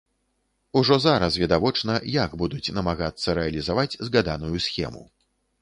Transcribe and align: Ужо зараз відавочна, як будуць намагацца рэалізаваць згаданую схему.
Ужо 0.79 0.97
зараз 1.03 1.37
відавочна, 1.41 1.93
як 2.25 2.31
будуць 2.45 2.73
намагацца 2.79 3.37
рэалізаваць 3.41 3.97
згаданую 4.11 4.57
схему. 4.71 5.07